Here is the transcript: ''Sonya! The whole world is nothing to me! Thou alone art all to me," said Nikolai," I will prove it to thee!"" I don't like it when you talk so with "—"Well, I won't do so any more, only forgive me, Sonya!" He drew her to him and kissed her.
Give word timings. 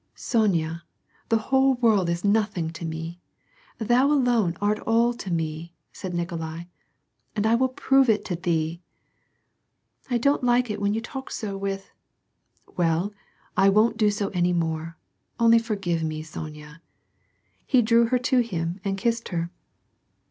''Sonya! 0.15 0.83
The 1.29 1.37
whole 1.37 1.75
world 1.75 2.09
is 2.09 2.25
nothing 2.25 2.71
to 2.71 2.85
me! 2.85 3.19
Thou 3.77 4.07
alone 4.07 4.57
art 4.59 4.79
all 4.79 5.13
to 5.13 5.29
me," 5.31 5.75
said 5.93 6.15
Nikolai," 6.15 6.63
I 7.45 7.53
will 7.53 7.69
prove 7.69 8.09
it 8.09 8.25
to 8.25 8.35
thee!"" 8.35 8.81
I 10.09 10.17
don't 10.17 10.43
like 10.43 10.71
it 10.71 10.81
when 10.81 10.95
you 10.95 11.01
talk 11.01 11.29
so 11.29 11.55
with 11.55 11.91
"—"Well, 12.77 13.13
I 13.55 13.69
won't 13.69 13.97
do 13.97 14.09
so 14.09 14.29
any 14.29 14.53
more, 14.53 14.97
only 15.39 15.59
forgive 15.59 16.01
me, 16.01 16.23
Sonya!" 16.23 16.81
He 17.67 17.83
drew 17.83 18.07
her 18.07 18.17
to 18.17 18.39
him 18.39 18.79
and 18.83 18.97
kissed 18.97 19.27
her. 19.29 19.51